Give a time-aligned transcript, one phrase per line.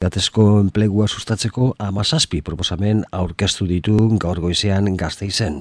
[0.00, 5.58] Gatezko enplegua sustatzeko amazazpi proposamen aurkeztu ditu gaur goizean gazte izen.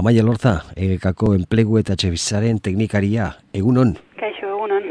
[0.00, 0.54] Amaia lorta,
[0.86, 3.26] egekako enplegu eta txebitzaren teknikaria,
[3.60, 3.92] egunon?
[4.16, 4.88] Kaixo, egunon.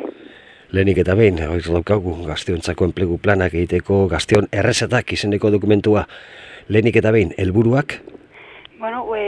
[0.69, 6.05] Lehenik eta behin, hori daukagu, gazteontzako enplegu planak egiteko gazteon errezetak izeneko dokumentua.
[6.69, 8.03] Lehenik eta behin, helburuak?
[8.77, 9.25] Bueno, e,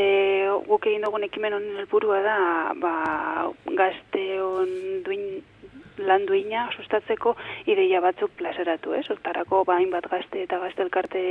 [0.69, 2.41] guk egin dugun ekimen honen helburua da,
[2.77, 2.97] ba,
[3.73, 5.31] gazteon duin
[6.07, 7.35] lan duina sustatzeko
[7.65, 9.05] ideia batzuk plazeratu, ez?
[9.09, 11.23] Hortarako bain bat gazte eta gazte elkarte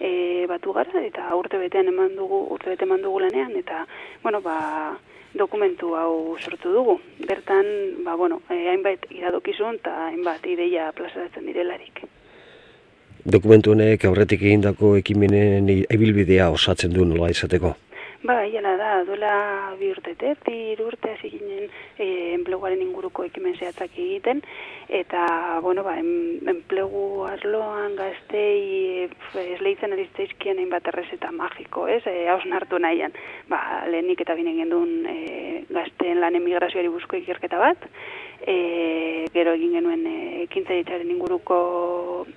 [0.00, 0.10] e,
[0.50, 3.84] batu gara, eta urte betean eman dugu, urte bete eman dugu lanean, eta,
[4.22, 4.58] bueno, ba,
[5.34, 6.98] dokumentu hau sortu dugu.
[7.28, 7.66] Bertan,
[8.04, 12.04] ba, bueno, e, hainbat iradokizun eta hainbat ideia plazaratzen direlarik.
[13.24, 17.72] Dokumentu honek aurretik egindako ekimenen ibilbidea osatzen du nola izateko?
[18.24, 20.14] Ba, hiela da, duela bi urte,
[20.46, 21.66] bi urte hasi ginen
[22.00, 24.40] e, enpleguaren inguruko ekimen zehatzak egiten,
[24.88, 25.26] eta,
[25.60, 32.80] bueno, ba, enplegu arloan gaztei e, esleitzen arizteizkien hainbat errezeta magiko, ez, e, hausen hartu
[32.80, 33.12] nahian,
[33.52, 33.60] ba,
[33.92, 37.90] lehenik eta binen gendun e, gazteen lan emigrazioari busko ikerketa bat,
[38.40, 40.04] e, gero egin genuen
[40.44, 41.58] ekintza ditzaren inguruko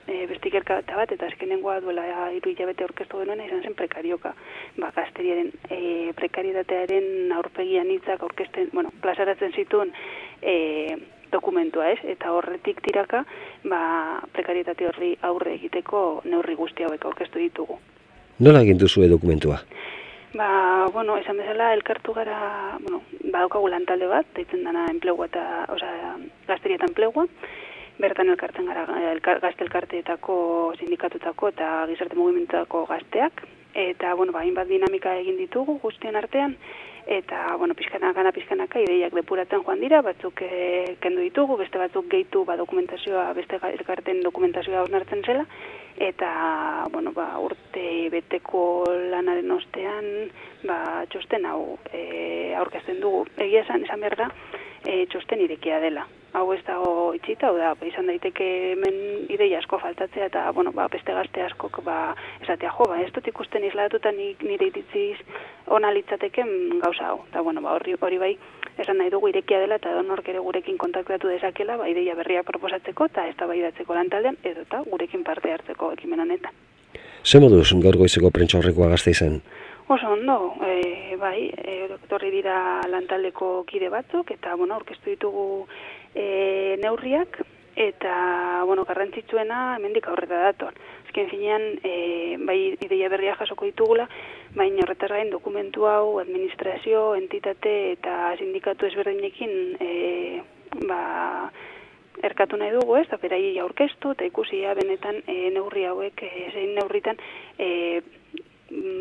[0.08, 4.34] e, bestikerka bat, eta azkenengoa duela iru hilabete orkestu genuen, izan zen prekarioka.
[4.82, 9.94] Ba, gazteriaren e, prekaritatearen aurpegian hitzak aurkezten, bueno, plazaratzen zituen
[10.42, 10.98] e,
[11.32, 13.24] dokumentua ez, eta horretik tiraka,
[13.68, 13.82] ba,
[14.34, 17.78] prekarietate horri aurre egiteko neurri guzti hauek aurkeztu ditugu.
[18.40, 19.62] Nola egin duzu dokumentua?
[20.38, 20.50] Ba,
[20.94, 25.90] bueno, esan bezala, elkartu gara, bueno, badaukagu lantalde bat, deitzen dana enplegua eta, oza,
[26.48, 27.26] gazteria eta enplegua,
[27.98, 30.38] bertan elkartzen gara elkar, gazte elkarteetako
[30.80, 33.42] sindikatutako eta gizarte mugimentutako gazteak,
[33.78, 36.58] eta, bueno, ba, inbat dinamika egin ditugu guztien artean,
[37.08, 42.10] eta, bueno, pizkanaka, gana pizkanaka, ideiak depuratzen joan dira, batzuk e, kendu ditugu, beste batzuk
[42.12, 45.46] gehitu, ba, dokumentazioa, beste elkarten dokumentazioa osnartzen zela,
[45.98, 48.62] eta bueno, ba, urte beteko
[49.14, 50.06] lanaren ostean
[50.68, 53.26] ba, txosten hau e, aurkezten dugu.
[53.38, 54.30] Egia esan, esan behar da,
[54.86, 56.06] e, txosten irekia dela.
[56.38, 58.98] Hau ez dago itxita, da, ba, izan daiteke hemen
[59.34, 63.26] ideia asko faltatzea, eta bueno, ba, beste gazte askok ba, esatea jo, ba, ez dut
[63.32, 65.18] ikusten izladatuta nire iritziz
[65.74, 67.24] ona litzateken gauza hau.
[67.32, 68.32] Eta bueno, ba, hori, hori bai,
[68.78, 73.10] esan nahi dugu irekia dela eta donork ere gurekin kontaktatu dezakela, ba, ideia berriak proposatzeko
[73.10, 76.54] eta ez da bai datzeko lantaldean, edo eta gurekin parte hartzeko ekimen honetan.
[77.26, 79.42] Zer moduz gaur goizeko prentsa horrekoa gazte izan?
[79.90, 85.66] Oso ondo, e, bai, e, torri dira lantaldeko kide batzuk, eta, bueno, orkestu ditugu
[86.18, 87.38] e, neurriak,
[87.78, 90.74] eta, bueno, garrantzitsuena, hemendik aurreta dator.
[91.06, 94.08] Ezken finean, e, bai, ideia berria jasoko ditugula,
[94.58, 99.92] baina horretaz gain dokumentu hau administrazio, entitate eta sindikatu ezberdinekin e,
[100.90, 101.02] ba,
[102.26, 106.74] erkatu nahi dugu ez, eta berai aurkeztu eta ikusi benetan e, neurri hauek, e, zein
[106.80, 107.22] neurritan
[107.60, 108.02] e,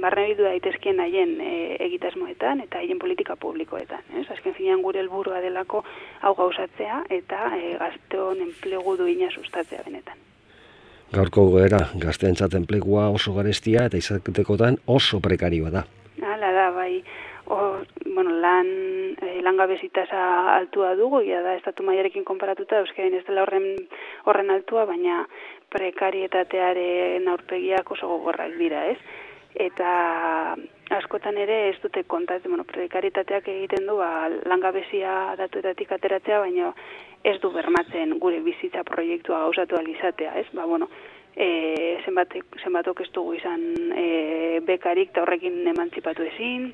[0.01, 1.51] barne bidu daitezkien haien e,
[1.87, 4.05] egitasmoetan eta haien politika publikoetan.
[4.21, 4.27] Ez?
[4.31, 5.83] Azken finean gure helburua delako
[6.23, 10.19] hau gauzatzea eta e, gazteon enplegu duina sustatzea benetan.
[11.15, 15.87] Gaurko goera, gazteentzat enplegua oso garestia eta izatekotan oso prekarioa da.
[16.23, 17.03] Hala da, bai.
[17.47, 17.79] O,
[18.15, 18.67] bueno, lan,
[19.23, 23.77] e, altua dugu, ia da, estatu maiarekin konparatuta, euskaren ez dela horren,
[24.25, 25.27] horren altua, baina
[25.71, 28.99] prekarietatearen aurpegiak oso gogorrak dira, ez?
[29.57, 29.91] Eta
[30.93, 36.73] askotan ere ez dute kontatzen, bueno, prekaritateak egiten du, ba, langabezia datuetatik ateratzea, baina
[37.25, 40.47] ez du bermatzen gure bizitza proiektua gauzatu alizatea, ez?
[40.53, 40.91] Ba, bueno,
[41.35, 43.65] e, zenbat, zenbatok ez dugu izan
[43.97, 46.71] e, bekarik eta horrekin emantzipatu ezin,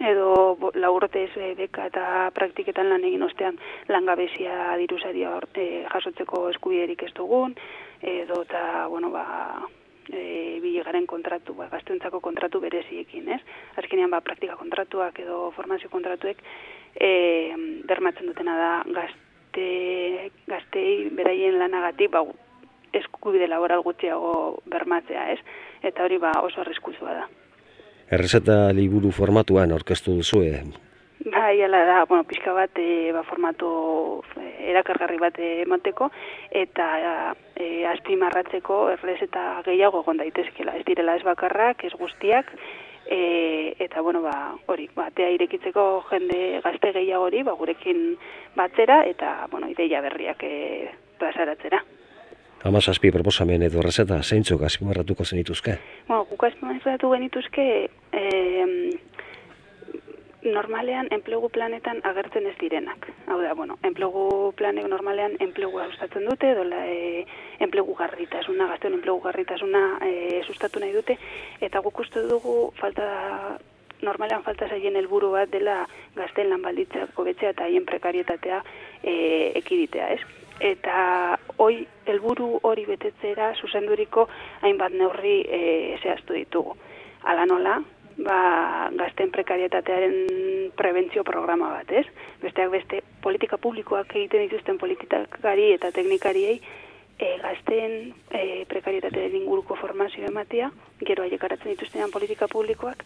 [0.00, 2.04] edo laurte ez e, beka eta
[2.36, 7.56] praktiketan lan egin ostean langabezia diruzaria e, jasotzeko eskubiderik ez dugun,
[8.02, 9.26] edo eta, bueno, ba,
[10.12, 13.42] e, biligaren kontratu, ba, gaztuentzako kontratu bereziekin, ez?
[13.76, 16.42] Azkenean, ba, praktika kontratuak edo formazio kontratuek
[16.94, 17.10] e,
[17.88, 19.24] bermatzen dutena da gazte
[19.56, 22.24] gazte, gaztei beraien lanagatik ba,
[22.92, 25.38] eskubide laboral gutxiago bermatzea, ez?
[25.82, 27.28] Eta hori ba oso arriskuzua da.
[28.10, 30.62] Errezeta liburu formatuan aurkeztu duzu, eh?
[31.24, 36.10] Bai, ala da, bueno, pixka bat e, ba, formatu e, erakargarri bat emateko
[36.50, 36.88] eta
[37.56, 40.76] e, azpimarratzeko errezeta gehiago egon daitezkela.
[40.76, 42.52] Ez direla ez bakarrak, ez guztiak,
[43.08, 48.16] e, eta bueno ba hori batea irekitzeko jende gazte gehiagori ba gurekin
[48.56, 51.82] batzera eta bueno ideia berriak e, plazaratzera
[52.66, 55.76] Hama zazpi proposamen edo rezeta, zeintzuk azpimarratuko zenituzke?
[56.08, 57.66] Bueno, guk azpimarratu genituzke,
[58.10, 58.22] e,
[60.52, 63.08] normalean enplegu planetan agertzen ez direnak.
[63.26, 67.24] Hau da, bueno, enplegu planek normalean enplegua sustatzen dute, dola e,
[67.64, 71.18] enplegu garritasuna, gazteon enplegu garritasuna e, sustatu nahi dute,
[71.60, 73.58] eta guk uste dugu falta
[74.02, 75.84] normalean falta zaien helburu bat dela
[76.16, 78.62] gazten lan balditza betzea eta haien prekarietatea
[79.02, 79.14] e,
[79.62, 80.20] ekiditea, ez?
[80.60, 84.28] Eta hoi helburu hori betetzera zuzenduriko
[84.62, 85.60] hainbat neurri e,
[86.02, 86.76] zehaztu ditugu.
[87.26, 87.80] Ala nola,
[88.18, 92.06] ba, gazten prekarietatearen prebentzio programa bat, ez?
[92.42, 96.60] Besteak beste, politika publikoak egiten dituzten politikari eta teknikariei
[97.18, 100.70] e, gazten e, prekarietatearen inguruko formazio ematea,
[101.04, 103.04] gero haiek aratzen dituztenan politika publikoak,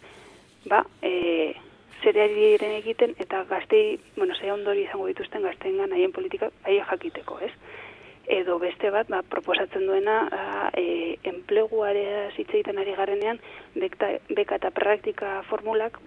[0.69, 1.53] ba, e,
[2.01, 7.30] zereari egiten eta gaztei, bueno, ze ondori izango dituzten gazten haien politika haien jakiteko,
[8.61, 10.21] beste bat ba, proposatzen duena
[10.77, 13.41] e, enpleguarea zitzeiten ari garenean
[13.75, 15.99] bekta, beka eta praktika formulak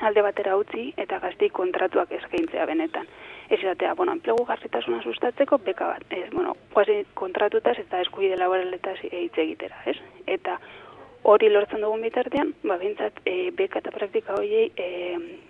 [0.00, 3.08] alde batera utzi eta gaztei kontratuak eskaintzea benetan.
[3.50, 8.98] Ez izatea, bueno, enplegu garritasuna sustatzeko beka bat, ez, bueno, guazi kontratutaz eta eskuide laboraletaz
[9.08, 9.96] hitz egitera, ez?
[10.26, 10.58] Eta
[11.28, 14.90] hori lortzen dugun bitartean, ba, bintzat, e, beka eta praktika horiei e,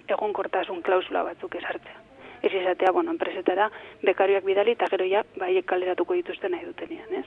[0.09, 2.08] egon kortasun klausula batzuk esartzea
[2.43, 3.71] ez izatea, bueno, enpresetara
[4.03, 7.27] bekarioak bidali eta gero ja, bai, kaleratuko dituzten nahi dutenean, ez?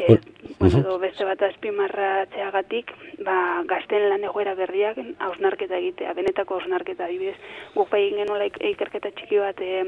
[0.00, 0.16] E,
[0.58, 2.92] bueno, beste bat azpimarra txeagatik,
[3.26, 3.34] ba,
[3.68, 4.96] gazten lan egoera berriak
[5.26, 7.36] hausnarketa egitea, benetako hausnarketa adibidez,
[7.74, 9.82] guk bai genuen ikerketa txiki bat e,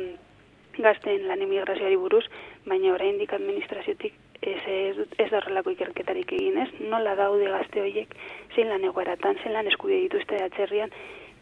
[0.78, 2.26] gazten lan emigrazioari buruz,
[2.66, 6.68] baina oraindik administraziotik ez, ez, ez da horrelako ikerketarik egin, ez?
[6.92, 8.14] Nola daude gazte horiek,
[8.54, 10.92] zein lan egoeratan, zein lan eskubide dituzte atzerrian,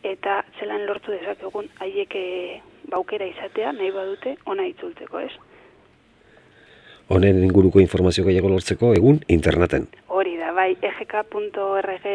[0.02, 2.60] eta zelan lortu dezakegun haiek eh,
[2.90, 5.32] baukera izatea nahi badute ona itzultzeko, ez?
[7.10, 9.88] Honen inguruko informazio gehiago lortzeko egun interneten.
[10.08, 12.06] Hori da, bai, egk.org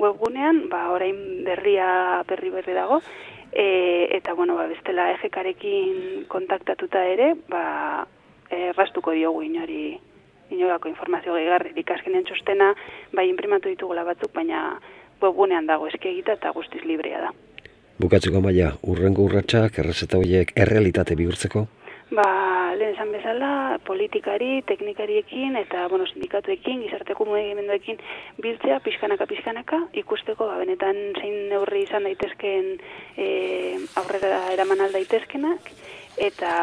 [0.00, 3.02] webgunean, ba, orain berria berri berri dago,
[3.52, 8.06] e, eta, bueno, ba, bestela egkarekin kontaktatuta ere, ba,
[8.50, 9.98] errastuko diogu inori
[10.50, 12.72] inogako informazio gehiagarri, ikaskenean txostena,
[13.12, 14.80] bai, imprimatu ditugula batzuk, baina
[15.22, 17.34] webgunean dago eskegita eta guztiz librea da.
[18.00, 21.66] Bukatzeko maia, urrengo urratsak errezeta horiek errealitate bihurtzeko?
[22.10, 22.26] Ba,
[22.74, 28.00] lehen esan bezala, politikari, teknikariekin eta bueno, sindikatuekin, gizarteko mugimenduekin
[28.42, 32.72] biltzea, pixkanaka, pixkanaka, ikusteko, ba, benetan zein neurri izan daitezken
[33.14, 33.28] e,
[34.02, 35.70] aurrera eraman aldaitezkenak,
[36.30, 36.54] eta,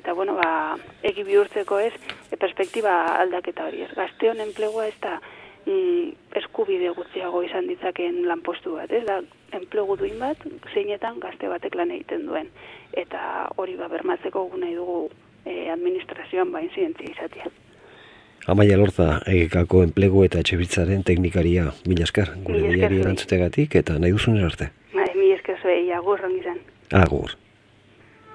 [0.00, 1.92] eta bueno, ba, egi bihurtzeko ez,
[2.30, 3.92] e, perspektiba aldaketa hori ez.
[3.98, 5.18] Gazteon enplegua ez da,
[5.66, 9.20] mm, eskubide gutxiago izan ditzakeen lanpostu bat, ez da,
[9.56, 10.40] enplegu duin bat,
[10.72, 12.50] zeinetan gazte batek lan egiten duen.
[12.96, 13.20] Eta
[13.56, 15.06] hori ba bermatzeko nahi dugu
[15.44, 17.52] e, administrazioan bain zientzia izatea.
[18.46, 24.38] Amaia Lorza, egekako enplegu eta etxebitzaren teknikaria, mila esker, gure gure erantzutegatik, eta nahi duzun
[24.46, 24.70] arte.
[24.92, 26.62] Bai, mila esker zuei, agur, zen.
[26.94, 27.34] Agur.